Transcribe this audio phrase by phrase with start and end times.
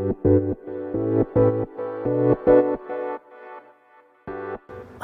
[0.00, 0.08] おは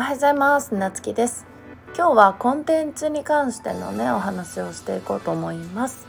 [0.09, 0.75] ようございます。
[0.75, 1.45] なつきです。
[1.95, 6.07] 今日はコンテンツに関してのねお話をしていこうと思います。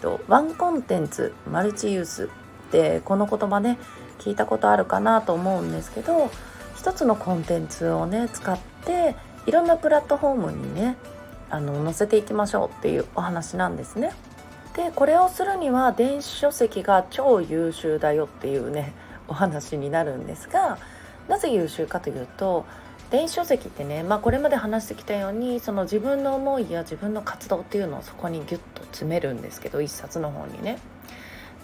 [0.00, 2.30] とワンコンテンツマルチユース
[2.68, 3.78] ってこの言葉ね
[4.18, 6.30] 聞いたことあるかなと思うんですけど
[6.74, 9.14] 一つのコンテンツをね使って
[9.44, 10.96] いろんなプラットフォームにね
[11.50, 14.14] あの載せていきましょうっていうお話なんですね。
[14.76, 18.92] でこれをするには電子書籍が超優秀だよっていうね
[19.26, 20.78] お話になるんですが
[21.28, 22.66] なぜ優秀かというと
[23.10, 30.78] 電子書籍ってね、まあ、これまで話してきたようにその自分の思いや自分の活動っていうのをそこにギュッと詰めるんですけど一冊の方にね。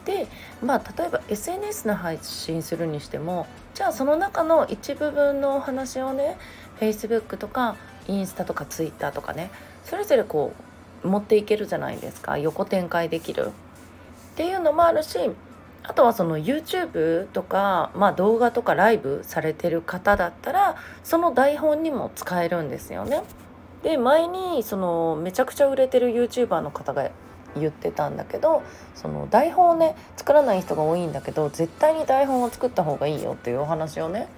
[0.05, 0.27] で
[0.65, 6.39] まあ例えば SNS の配信するにしてもじゃあその中の一部分のお話をね
[6.81, 7.77] Facebook とか
[8.09, 9.51] インスタとか Twitter とかね
[9.85, 10.72] それぞれこう
[11.05, 13.53] 持っていけるじゃないですか横展開できる
[14.33, 15.19] っていうのもあるし
[15.85, 23.23] あとはその YouTube とか、まあ、動画とかライブされてる方だったらその台本にも使えるんですよね。
[23.83, 27.11] で前にそのめちゃくちゃ売れてる YouTuber の方が
[27.57, 28.63] 言ってたんだけど
[28.95, 34.29] その台本をね作らない人が多いんだけど絶対に台本を作った方がいいよっていうお話をね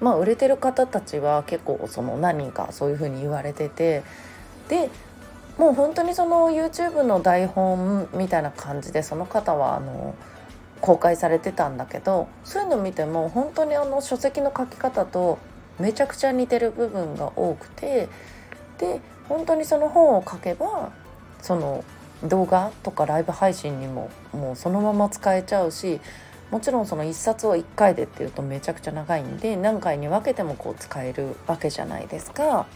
[0.00, 4.02] まあ売れてる方たちは結構その何人かそういうふうに言われてて
[4.68, 4.90] で
[5.58, 10.14] もう本当にその YouTube の台本みたいな感じでその方はあの
[10.80, 15.38] 公開されてたんだけどそういうの見ても本当にあの書籍の書き方と
[15.78, 18.08] めちゃくちゃ似てる部分が多くて
[18.78, 20.90] で本当にその本を書けば
[21.40, 21.84] その
[22.24, 26.00] 動画とかライブ配信にももうそのまま使えちゃうし
[26.50, 32.66] もちろんその1冊を1回でっていうとめちゃくちゃ長いんで何回に分けてもこう使えるわけじゃないですか。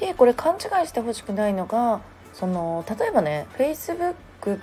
[0.00, 2.00] でこれ勘違いしてほしくないのが
[2.32, 4.14] その例えばね Facebook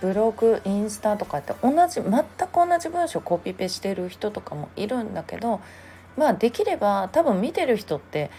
[0.02, 5.62] ブログインスタとかって同じ全く同じ文章コピペしてる人とかもいるんだけど
[6.18, 8.32] まあできれば多分見てる人って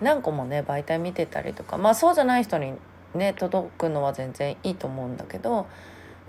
[0.00, 2.74] 何個もね媒体見てたりとかまあそうじゃない人に
[3.14, 5.68] ね届くのは全然いいと思うんだけど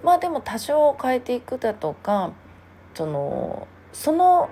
[0.03, 2.31] まあでも多少変えていくだとか
[2.94, 4.50] そのその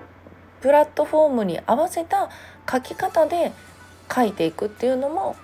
[0.60, 2.28] プラットフォームに合わせた
[2.70, 3.52] 書き方で
[4.12, 5.36] 書いていくっていうのも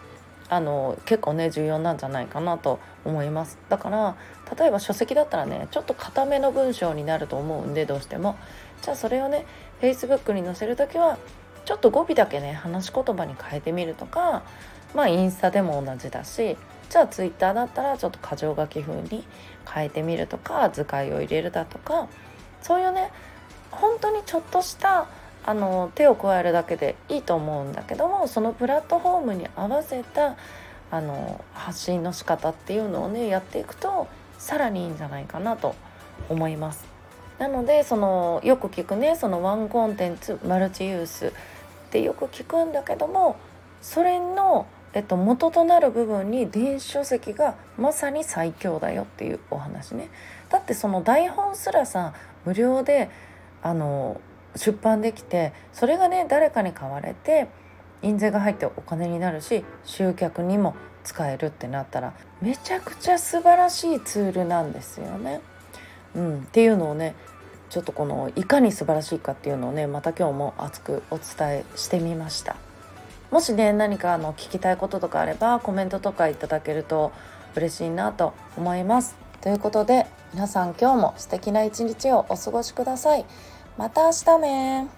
[0.48, 3.58] あの結構ね重要なんじゃないかなと思います。
[3.68, 4.16] だから
[4.58, 8.36] 例えば書籍だったらねちょっと固めの文章になると思うんでどうしても。
[8.82, 9.46] じゃあそれをね
[9.80, 11.18] Facebook に載せる時は
[11.64, 14.42] ちょっと語尾だけね話し言葉に変えてみるとか
[14.94, 16.56] まあインスタでも同じだし
[16.88, 19.24] じゃあ Twitter だったらちょっと箇条書き風に
[19.68, 22.08] 変えてみるとか図解を入れるだとか
[22.62, 23.10] そういうね
[23.70, 25.08] 本当にちょっとした
[25.46, 30.36] あの手を加えるだけでいいと思うんだけどもそのプラットフォームに合わせた
[30.90, 34.08] あの発信の仕方っていうのをねやっていくと
[34.38, 35.74] さらにいいんじゃないかなと
[36.28, 36.84] 思います。
[37.38, 41.30] なのでそのよく聞くねそのワンコンテンツマルチユースっ
[41.90, 43.36] てよく聞くんだけども
[43.82, 50.08] それの、えっと、元となる部分に電子書籍がまさに最強だよっていうお話ね。
[50.48, 52.14] だってその台本すらさ
[52.44, 53.10] 無料で
[53.62, 54.20] あの
[54.56, 57.48] 出版できてそれがね誰かに買われて
[58.02, 60.74] 印税が入ってお金になるし集客にも
[61.04, 65.40] 使えるってなったらめちゃくちゃ素晴らしいツールなんですよね。
[66.14, 67.14] うん、っていうのをね
[67.70, 72.56] ちょっとこのいかに素晴らしいかっていうのをねまた今日も熱くお伝えしてみました。
[73.30, 77.12] もしね何かあの聞きたいこととかあればコメントとかいただけると
[77.54, 79.16] 嬉しいなと思います。
[79.40, 83.24] ということで皆さん今日も素敵な一日をお過ごしください。
[83.76, 84.88] また明日ね。